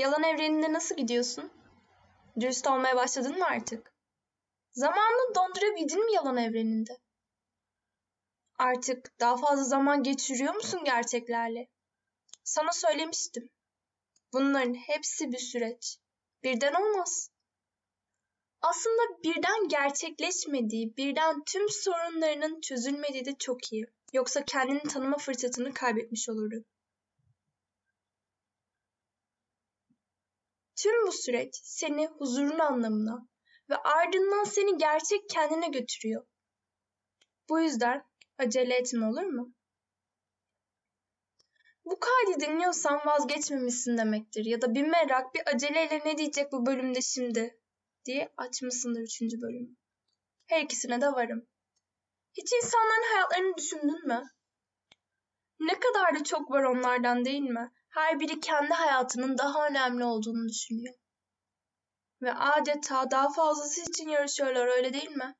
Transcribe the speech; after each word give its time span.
Yalan 0.00 0.22
evreninde 0.22 0.72
nasıl 0.72 0.96
gidiyorsun? 0.96 1.50
Dürüst 2.40 2.66
olmaya 2.66 2.96
başladın 2.96 3.38
mı 3.38 3.44
artık? 3.44 3.92
Zamanını 4.72 5.34
dondurabildin 5.34 6.04
mi 6.04 6.14
yalan 6.14 6.36
evreninde? 6.36 6.98
Artık 8.58 9.20
daha 9.20 9.36
fazla 9.36 9.64
zaman 9.64 10.02
geçiriyor 10.02 10.54
musun 10.54 10.80
gerçeklerle? 10.84 11.68
Sana 12.44 12.72
söylemiştim. 12.72 13.50
Bunların 14.32 14.74
hepsi 14.74 15.32
bir 15.32 15.38
süreç. 15.38 15.98
Birden 16.42 16.74
olmaz. 16.74 17.30
Aslında 18.62 19.22
birden 19.24 19.68
gerçekleşmediği, 19.68 20.96
birden 20.96 21.42
tüm 21.44 21.68
sorunlarının 21.68 22.60
çözülmediği 22.60 23.24
de 23.24 23.34
çok 23.38 23.72
iyi. 23.72 23.86
Yoksa 24.12 24.44
kendini 24.44 24.82
tanıma 24.82 25.16
fırsatını 25.18 25.74
kaybetmiş 25.74 26.28
olurdu. 26.28 26.64
Tüm 30.82 31.06
bu 31.06 31.12
süreç 31.12 31.60
seni 31.62 32.06
huzurun 32.06 32.58
anlamına 32.58 33.28
ve 33.70 33.76
ardından 33.76 34.44
seni 34.44 34.78
gerçek 34.78 35.28
kendine 35.28 35.68
götürüyor. 35.68 36.26
Bu 37.48 37.60
yüzden 37.60 38.04
acele 38.38 38.74
etme 38.74 39.06
olur 39.06 39.22
mu? 39.22 39.54
Bu 41.84 41.98
kaydı 42.00 42.40
dinliyorsan 42.40 43.06
vazgeçmemişsin 43.06 43.98
demektir 43.98 44.44
ya 44.44 44.62
da 44.62 44.74
bir 44.74 44.82
merak 44.82 45.34
bir 45.34 45.42
aceleyle 45.54 46.02
ne 46.04 46.18
diyecek 46.18 46.52
bu 46.52 46.66
bölümde 46.66 47.00
şimdi 47.00 47.60
diye 48.04 48.32
açmışsındır 48.36 49.00
üçüncü 49.00 49.40
bölümü. 49.40 49.76
Her 50.46 50.62
ikisine 50.62 51.00
de 51.00 51.06
varım. 51.06 51.46
Hiç 52.34 52.52
insanların 52.52 53.14
hayatlarını 53.14 53.56
düşündün 53.56 54.06
mü? 54.06 54.22
Ne 55.60 55.80
kadar 55.80 56.20
da 56.20 56.24
çok 56.24 56.50
var 56.50 56.62
onlardan 56.62 57.24
değil 57.24 57.42
mi? 57.42 57.72
Her 57.90 58.20
biri 58.20 58.40
kendi 58.40 58.72
hayatının 58.72 59.38
daha 59.38 59.66
önemli 59.66 60.04
olduğunu 60.04 60.48
düşünüyor. 60.48 60.94
Ve 62.22 62.32
adeta 62.32 63.10
daha 63.10 63.32
fazlası 63.32 63.80
için 63.80 64.08
yarışıyorlar 64.08 64.66
öyle 64.66 64.92
değil 64.92 65.10
mi? 65.10 65.36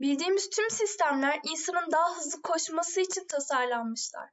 Bildiğimiz 0.00 0.50
tüm 0.50 0.70
sistemler 0.70 1.40
insanın 1.44 1.92
daha 1.92 2.16
hızlı 2.16 2.42
koşması 2.42 3.00
için 3.00 3.26
tasarlanmışlar. 3.26 4.30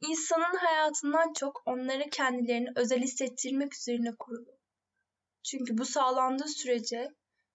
İnsanın 0.00 0.56
hayatından 0.56 1.32
çok 1.32 1.62
onları 1.66 2.10
kendilerini 2.10 2.68
özel 2.76 3.00
hissettirmek 3.00 3.74
üzerine 3.74 4.16
kurulu. 4.18 4.58
Çünkü 5.42 5.78
bu 5.78 5.84
sağlandığı 5.84 6.48
sürece 6.48 7.08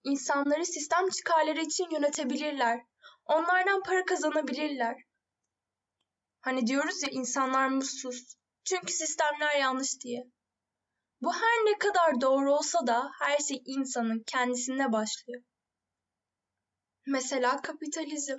insanları 0.04 0.66
sistem 0.66 1.08
çıkarları 1.08 1.60
için 1.60 1.90
yönetebilirler. 1.90 2.80
Onlardan 3.24 3.82
para 3.82 4.04
kazanabilirler. 4.04 4.96
Hani 6.42 6.66
diyoruz 6.66 7.02
ya 7.02 7.08
insanlar 7.12 7.68
mutsuz. 7.68 8.34
Çünkü 8.64 8.92
sistemler 8.92 9.56
yanlış 9.56 10.00
diye. 10.00 10.24
Bu 11.20 11.34
her 11.34 11.64
ne 11.64 11.78
kadar 11.78 12.20
doğru 12.20 12.52
olsa 12.54 12.86
da 12.86 13.10
her 13.20 13.38
şey 13.38 13.62
insanın 13.64 14.22
kendisinde 14.26 14.92
başlıyor. 14.92 15.42
Mesela 17.06 17.62
kapitalizm. 17.62 18.38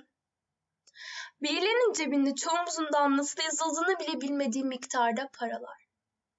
Birilerinin 1.42 1.92
cebinde 1.92 2.34
çoğumuzun 2.34 2.92
da 2.92 3.16
nasıl 3.16 3.42
yazıldığını 3.42 3.98
bile 3.98 4.20
bilmediği 4.20 4.64
miktarda 4.64 5.28
paralar. 5.38 5.86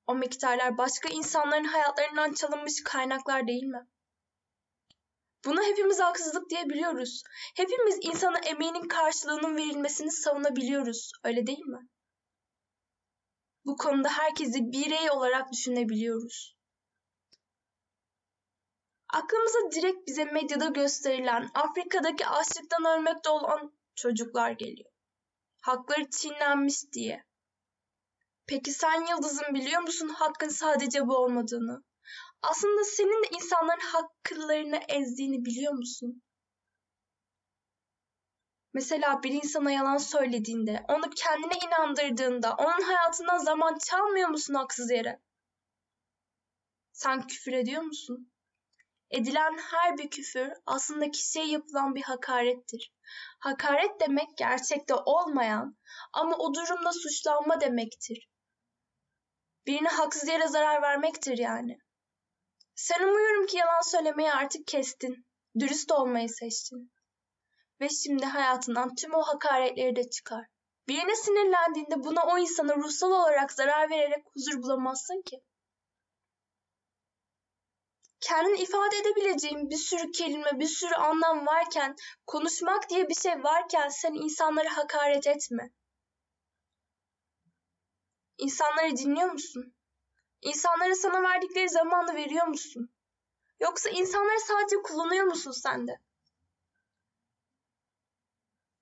O 0.07 0.15
miktarlar 0.15 0.77
başka 0.77 1.09
insanların 1.09 1.63
hayatlarından 1.63 2.33
çalınmış 2.33 2.83
kaynaklar 2.83 3.47
değil 3.47 3.63
mi? 3.63 3.87
Buna 5.45 5.63
hepimiz 5.63 5.99
haksızlık 5.99 6.49
diyebiliyoruz. 6.49 7.23
Hepimiz 7.55 7.97
insana 8.01 8.39
emeğinin 8.39 8.87
karşılığının 8.87 9.57
verilmesini 9.57 10.11
savunabiliyoruz. 10.11 11.11
Öyle 11.23 11.47
değil 11.47 11.65
mi? 11.65 11.89
Bu 13.65 13.77
konuda 13.77 14.09
herkesi 14.09 14.71
birey 14.71 15.11
olarak 15.11 15.51
düşünebiliyoruz. 15.51 16.55
Aklımıza 19.13 19.59
direkt 19.71 20.07
bize 20.07 20.25
medyada 20.25 20.65
gösterilen 20.65 21.49
Afrika'daki 21.53 22.27
açlıktan 22.27 22.85
ölmekte 22.85 23.29
olan 23.29 23.77
çocuklar 23.95 24.51
geliyor. 24.51 24.91
Hakları 25.61 26.09
çiğnenmiş 26.09 26.91
diye. 26.93 27.25
Peki 28.47 28.71
sen 28.71 29.05
Yıldız'ın 29.09 29.53
biliyor 29.53 29.81
musun 29.81 30.07
hakkın 30.07 30.49
sadece 30.49 31.07
bu 31.07 31.17
olmadığını? 31.17 31.83
Aslında 32.41 32.83
senin 32.83 33.23
de 33.23 33.27
insanların 33.35 33.79
haklarını 33.79 34.79
ezdiğini 34.89 35.45
biliyor 35.45 35.73
musun? 35.73 36.21
Mesela 38.73 39.23
bir 39.23 39.31
insana 39.31 39.71
yalan 39.71 39.97
söylediğinde, 39.97 40.83
onu 40.87 41.09
kendine 41.15 41.53
inandırdığında, 41.65 42.55
onun 42.55 42.81
hayatından 42.81 43.37
zaman 43.37 43.77
çalmıyor 43.77 44.29
musun 44.29 44.53
haksız 44.53 44.91
yere? 44.91 45.21
Sen 46.91 47.27
küfür 47.27 47.53
ediyor 47.53 47.81
musun? 47.81 48.31
Edilen 49.09 49.57
her 49.57 49.97
bir 49.97 50.09
küfür 50.09 50.51
aslında 50.65 51.11
kişiye 51.11 51.45
yapılan 51.45 51.95
bir 51.95 52.01
hakarettir. 52.01 52.93
Hakaret 53.39 53.99
demek 53.99 54.37
gerçekte 54.37 54.93
olmayan 54.95 55.77
ama 56.13 56.37
o 56.37 56.53
durumda 56.53 56.91
suçlanma 56.93 57.61
demektir. 57.61 58.29
Birine 59.67 59.89
haksız 59.89 60.29
yere 60.29 60.47
zarar 60.47 60.81
vermektir 60.81 61.37
yani. 61.37 61.77
Sen 62.75 63.03
umuyorum 63.03 63.45
ki 63.45 63.57
yalan 63.57 63.81
söylemeyi 63.81 64.31
artık 64.31 64.67
kestin. 64.67 65.25
Dürüst 65.59 65.91
olmayı 65.91 66.29
seçtin. 66.29 66.91
Ve 67.81 67.89
şimdi 67.89 68.25
hayatından 68.25 68.95
tüm 68.95 69.13
o 69.13 69.21
hakaretleri 69.21 69.95
de 69.95 70.09
çıkar. 70.09 70.45
Birine 70.87 71.15
sinirlendiğinde 71.15 72.03
buna 72.03 72.25
o 72.25 72.37
insana 72.37 72.75
ruhsal 72.75 73.11
olarak 73.11 73.51
zarar 73.51 73.89
vererek 73.89 74.25
huzur 74.33 74.61
bulamazsın 74.61 75.21
ki. 75.21 75.41
Kendini 78.19 78.57
ifade 78.57 78.97
edebileceğin 78.97 79.69
bir 79.69 79.77
sürü 79.77 80.11
kelime, 80.11 80.59
bir 80.59 80.67
sürü 80.67 80.93
anlam 80.95 81.45
varken, 81.45 81.95
konuşmak 82.25 82.89
diye 82.89 83.09
bir 83.09 83.15
şey 83.15 83.43
varken 83.43 83.89
sen 83.89 84.13
insanları 84.13 84.67
hakaret 84.67 85.27
etme. 85.27 85.69
İnsanları 88.37 88.97
dinliyor 88.97 89.31
musun? 89.31 89.74
İnsanlara 90.41 90.95
sana 90.95 91.23
verdikleri 91.23 91.69
zamanı 91.69 92.15
veriyor 92.15 92.47
musun? 92.47 92.89
Yoksa 93.59 93.89
insanları 93.89 94.39
sadece 94.39 94.75
kullanıyor 94.81 95.23
musun 95.25 95.51
sen 95.51 95.87
de? 95.87 95.99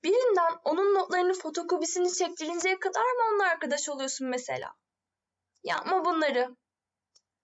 Birinden 0.04 0.54
onun 0.64 0.94
notlarını 0.94 1.34
fotokopisini 1.34 2.14
çektirinceye 2.14 2.80
kadar 2.80 3.02
mı 3.02 3.24
onunla 3.30 3.44
arkadaş 3.44 3.90
oluyorsun 3.90 4.28
mesela? 4.28 4.76
Yapma 5.64 6.06
bunları. 6.06 6.56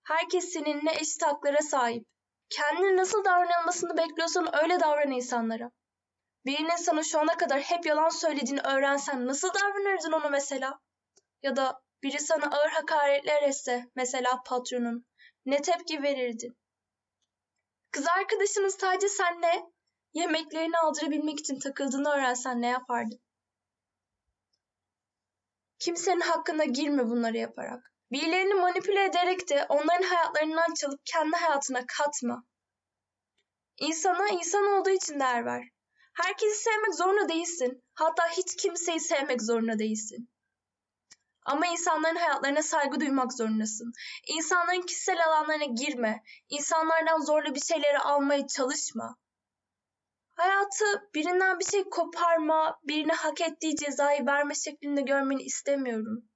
Herkes 0.04 0.54
seninle 0.54 0.92
eşit 0.92 1.24
haklara 1.24 1.62
sahip. 1.62 2.08
Kendine 2.50 2.98
nasıl 2.98 3.26
davranılmasını 3.26 3.98
bekliyorsan 3.98 4.64
öyle 4.64 4.80
davran 4.80 5.12
insanlara. 5.12 5.72
Birinin 6.46 6.76
sana 6.76 7.04
şu 7.04 7.20
ana 7.20 7.38
kadar 7.38 7.62
hep 7.62 7.86
yalan 7.86 8.10
söylediğini 8.10 8.62
öğrensen 8.62 9.28
nasıl 9.28 9.54
davranırdın 9.54 10.12
onu 10.12 10.30
mesela? 10.30 10.80
Ya 11.44 11.56
da 11.56 11.82
biri 12.04 12.20
sana 12.20 12.46
ağır 12.46 12.70
hakaretler 12.70 13.44
etse, 13.44 13.86
mesela 13.96 14.44
patronun, 14.46 15.06
ne 15.46 15.62
tepki 15.62 16.04
verirdin? 16.04 16.58
Kız 17.92 18.08
arkadaşının 18.08 18.70
sadece 18.70 19.10
senle 19.10 19.64
yemeklerini 20.14 20.78
aldırabilmek 20.78 21.40
için 21.40 21.60
takıldığını 21.60 22.10
öğrensen 22.10 22.62
ne 22.62 22.68
yapardın? 22.68 23.20
Kimsenin 25.80 26.22
hakkına 26.22 26.66
girme 26.66 27.10
bunları 27.10 27.38
yaparak. 27.38 27.94
Birilerini 28.12 28.54
manipüle 28.54 29.04
ederek 29.04 29.50
de 29.50 29.66
onların 29.70 30.08
hayatlarından 30.08 30.74
çalıp 30.74 31.00
kendi 31.06 31.36
hayatına 31.36 31.86
katma. 31.88 32.44
İnsana 33.78 34.30
insan 34.30 34.66
olduğu 34.66 34.90
için 34.90 35.20
değer 35.20 35.46
ver. 35.46 35.64
Herkesi 36.14 36.64
sevmek 36.64 36.96
zorunda 36.96 37.30
değilsin. 37.30 37.84
Hatta 37.94 38.28
hiç 38.28 38.56
kimseyi 38.56 39.00
sevmek 39.00 39.42
zorunda 39.42 39.80
değilsin. 39.80 40.30
Ama 41.50 41.68
insanların 41.68 42.16
hayatlarına 42.16 42.64
saygı 42.64 43.00
duymak 43.00 43.34
zorundasın. 43.34 43.94
İnsanların 44.28 44.82
kişisel 44.82 45.26
alanlarına 45.26 45.66
girme. 45.66 46.24
İnsanlardan 46.50 47.20
zorla 47.20 47.56
bir 47.56 47.60
şeyleri 47.60 48.00
almaya 48.00 48.48
çalışma. 48.48 49.18
Hayatı 50.36 50.86
birinden 51.16 51.60
bir 51.60 51.66
şey 51.66 51.84
koparma, 51.84 52.80
birine 52.84 53.14
hak 53.14 53.42
ettiği 53.42 53.76
cezayı 53.76 54.26
verme 54.26 54.56
şeklinde 54.56 55.02
görmeni 55.02 55.42
istemiyorum. 55.42 56.30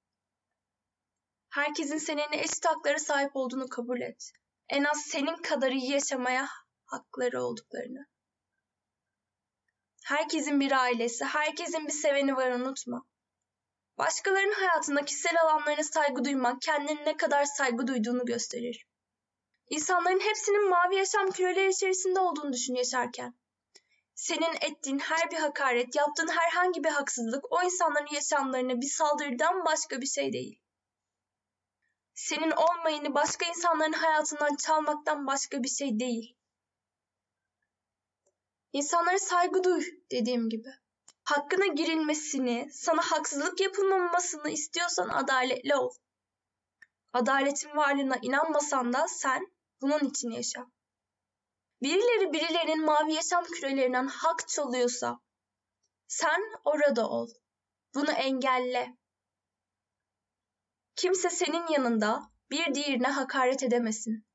Herkesin 1.50 1.98
seninle 1.98 2.40
eşit 2.42 2.66
haklara 2.66 2.98
sahip 2.98 3.36
olduğunu 3.36 3.68
kabul 3.68 4.00
et. 4.00 4.32
En 4.68 4.84
az 4.84 5.00
senin 5.00 5.36
kadar 5.36 5.70
iyi 5.70 5.92
yaşamaya 5.92 6.48
hakları 6.84 7.42
olduklarını. 7.42 8.06
Herkesin 10.04 10.60
bir 10.60 10.72
ailesi, 10.72 11.24
herkesin 11.24 11.86
bir 11.86 11.92
seveni 11.92 12.36
var 12.36 12.50
unutma. 12.50 13.06
Başkalarının 13.98 14.54
hayatında 14.54 15.04
kişisel 15.04 15.40
alanlarına 15.42 15.82
saygı 15.82 16.24
duymak 16.24 16.62
kendine 16.62 17.04
ne 17.04 17.16
kadar 17.16 17.44
saygı 17.44 17.86
duyduğunu 17.86 18.24
gösterir. 18.24 18.86
İnsanların 19.70 20.20
hepsinin 20.20 20.68
mavi 20.68 20.96
yaşam 20.96 21.30
küreleri 21.30 21.70
içerisinde 21.70 22.20
olduğunu 22.20 22.52
düşün 22.52 22.74
yaşarken. 22.74 23.34
Senin 24.14 24.54
ettiğin 24.60 24.98
her 24.98 25.30
bir 25.30 25.36
hakaret, 25.36 25.94
yaptığın 25.96 26.28
herhangi 26.28 26.84
bir 26.84 26.88
haksızlık 26.90 27.52
o 27.52 27.62
insanların 27.62 28.14
yaşamlarına 28.14 28.80
bir 28.80 28.90
saldırıdan 28.90 29.64
başka 29.64 30.00
bir 30.00 30.06
şey 30.06 30.32
değil. 30.32 30.60
senin 32.14 32.50
olmayını 32.50 33.14
başka 33.14 33.46
insanların 33.46 33.92
hayatından 33.92 34.56
çalmaktan 34.56 35.26
başka 35.26 35.62
bir 35.62 35.68
şey 35.68 35.98
değil. 36.00 36.36
İnsanlara 38.72 39.18
saygı 39.18 39.64
duy 39.64 39.84
dediğim 40.10 40.48
gibi. 40.48 40.68
Hakkına 41.24 41.66
girilmesini, 41.66 42.68
sana 42.72 43.02
haksızlık 43.02 43.60
yapılmamasını 43.60 44.50
istiyorsan 44.50 45.08
adaletli 45.08 45.76
ol. 45.76 45.90
Adaletin 47.12 47.76
varlığına 47.76 48.16
inanmasan 48.22 48.92
da 48.92 49.08
sen 49.08 49.52
bunun 49.80 49.98
için 49.98 50.30
yaşa. 50.30 50.66
Birileri 51.82 52.32
birilerinin 52.32 52.84
mavi 52.84 53.12
yaşam 53.14 53.44
kürelerinden 53.44 54.06
hak 54.06 54.48
çalıyorsa 54.48 55.20
sen 56.08 56.40
orada 56.64 57.08
ol. 57.08 57.28
Bunu 57.94 58.10
engelle. 58.10 58.96
Kimse 60.96 61.30
senin 61.30 61.66
yanında 61.72 62.30
bir 62.50 62.74
diğerine 62.74 63.08
hakaret 63.08 63.62
edemesin. 63.62 64.26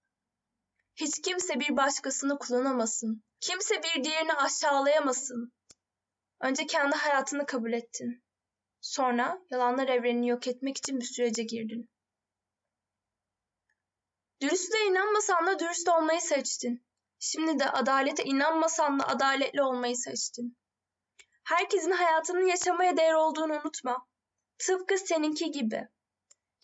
Hiç 0.96 1.22
kimse 1.22 1.60
bir 1.60 1.78
başkasını 1.78 2.40
kullanamasın. 2.40 3.24
Kimse 3.40 3.84
bir 3.84 4.04
diğerini 4.04 4.34
aşağılayamasın. 4.34 5.54
Önce 6.42 6.68
kendi 6.68 6.96
hayatını 6.96 7.46
kabul 7.46 7.74
ettin. 7.74 8.24
Sonra 8.82 9.42
yalanlar 9.50 9.88
evrenini 9.88 10.28
yok 10.28 10.48
etmek 10.48 10.78
için 10.78 11.00
bir 11.00 11.06
sürece 11.06 11.44
girdin. 11.44 11.90
Dürüstlüğe 14.42 14.86
inanmasan 14.86 15.48
da 15.48 15.60
dürüst 15.60 15.90
olmayı 15.90 16.22
seçtin. 16.22 16.86
Şimdi 17.20 17.60
de 17.60 17.70
adalete 17.70 18.24
inanmasan 18.24 19.00
da 19.00 19.08
adaletli 19.08 19.62
olmayı 19.62 19.98
seçtin. 19.98 20.58
Herkesin 21.44 21.92
hayatının 21.92 22.48
yaşamaya 22.48 22.98
değer 22.98 23.14
olduğunu 23.14 23.54
unutma. 23.54 24.08
Tıpkı 24.58 24.98
seninki 24.98 25.52
gibi. 25.52 25.88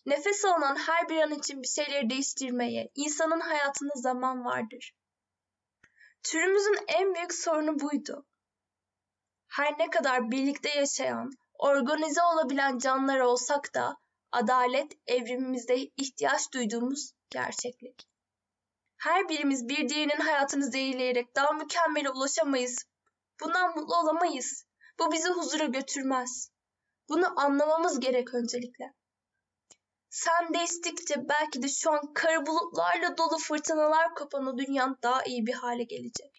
Nefes 0.06 0.44
alınan 0.44 0.76
her 0.76 1.08
bir 1.08 1.22
an 1.22 1.30
için 1.30 1.62
bir 1.62 1.68
şeyleri 1.68 2.10
değiştirmeye, 2.10 2.90
insanın 2.94 3.40
hayatında 3.40 3.92
zaman 3.96 4.44
vardır. 4.44 4.94
Türümüzün 6.22 6.78
en 6.88 7.14
büyük 7.14 7.34
sorunu 7.34 7.80
buydu. 7.80 8.26
Her 9.48 9.78
ne 9.78 9.90
kadar 9.90 10.30
birlikte 10.30 10.68
yaşayan, 10.68 11.30
organize 11.58 12.22
olabilen 12.22 12.78
canlılar 12.78 13.20
olsak 13.20 13.74
da 13.74 13.96
adalet 14.32 14.92
evrimimizde 15.06 15.76
ihtiyaç 15.96 16.52
duyduğumuz 16.52 17.12
gerçeklik. 17.30 18.08
Her 18.96 19.28
birimiz 19.28 19.68
bir 19.68 19.88
diğerinin 19.88 20.20
hayatını 20.20 20.70
zehirleyerek 20.70 21.36
daha 21.36 21.52
mükemmele 21.52 22.10
ulaşamayız. 22.10 22.84
Bundan 23.40 23.74
mutlu 23.74 23.96
olamayız. 23.96 24.64
Bu 24.98 25.12
bizi 25.12 25.28
huzura 25.28 25.64
götürmez. 25.64 26.50
Bunu 27.08 27.40
anlamamız 27.40 28.00
gerek 28.00 28.34
öncelikle. 28.34 28.92
Sen 30.10 30.54
değiştikçe 30.54 31.28
belki 31.28 31.62
de 31.62 31.68
şu 31.68 31.92
an 31.92 32.12
kara 32.14 32.46
bulutlarla 32.46 33.18
dolu 33.18 33.38
fırtınalar 33.38 34.14
kopan 34.14 34.46
o 34.46 34.58
dünyan 34.58 34.98
daha 35.02 35.24
iyi 35.24 35.46
bir 35.46 35.52
hale 35.52 35.82
gelecek. 35.82 36.35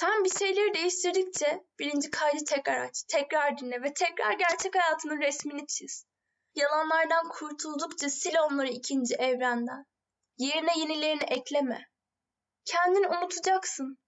Sen 0.00 0.24
bir 0.24 0.30
şeyleri 0.30 0.74
değiştirdikçe 0.74 1.64
birinci 1.78 2.10
kaydı 2.10 2.44
tekrar 2.44 2.80
aç, 2.80 3.02
tekrar 3.08 3.58
dinle 3.58 3.82
ve 3.82 3.94
tekrar 3.94 4.32
gerçek 4.32 4.74
hayatının 4.74 5.20
resmini 5.20 5.66
çiz. 5.66 6.06
Yalanlardan 6.54 7.28
kurtuldukça 7.28 8.10
sil 8.18 8.36
onları 8.38 8.68
ikinci 8.68 9.14
evrenden. 9.14 9.86
Yerine 10.38 10.78
yenilerini 10.78 11.22
ekleme. 11.22 11.88
Kendini 12.64 13.08
unutacaksın. 13.08 13.98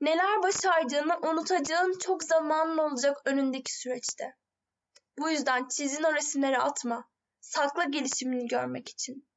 Neler 0.00 0.42
başardığını 0.42 1.18
unutacağın 1.18 1.98
çok 1.98 2.24
zamanın 2.24 2.78
olacak 2.78 3.16
önündeki 3.24 3.74
süreçte. 3.74 4.34
Bu 5.18 5.30
yüzden 5.30 5.68
çizin 5.68 6.02
o 6.02 6.14
resimleri 6.14 6.58
atma. 6.58 7.08
Sakla 7.40 7.84
gelişimini 7.84 8.46
görmek 8.46 8.88
için. 8.88 9.28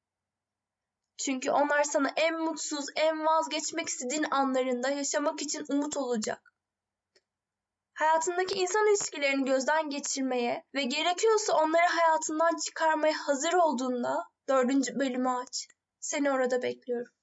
Çünkü 1.18 1.52
onlar 1.52 1.84
sana 1.84 2.10
en 2.16 2.40
mutsuz, 2.40 2.86
en 2.96 3.26
vazgeçmek 3.26 3.88
istediğin 3.88 4.26
anlarında 4.32 4.90
yaşamak 4.90 5.42
için 5.42 5.66
umut 5.70 5.98
olacak. 5.98 6.54
Hayatındaki 7.94 8.56
insan 8.56 8.88
ilişkilerini 8.88 9.46
gözden 9.46 9.90
geçirmeye 9.90 10.64
ve 10.74 10.84
gerekiyorsa 10.84 11.54
onları 11.54 11.88
hayatından 11.88 12.58
çıkarmaya 12.66 13.14
hazır 13.28 13.54
olduğunda 13.54 14.24
dördüncü 14.50 15.00
bölümü 15.00 15.30
aç. 15.30 15.68
Seni 16.00 16.32
orada 16.32 16.62
bekliyorum. 16.62 17.15